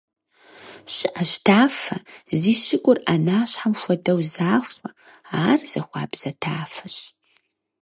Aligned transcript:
ЩыӀэщ 0.93 1.31
тафэ, 1.45 1.97
зи 2.39 2.53
щыгур 2.63 2.97
Ӏэнащхьэм 3.03 3.73
хуэдэу 3.81 4.19
захуэ; 4.33 4.89
ар 5.47 5.59
захуабзэ 5.71 6.31
тафэщ. 6.41 6.95